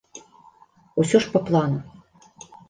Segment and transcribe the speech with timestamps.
[1.03, 1.79] Усё ж па плану.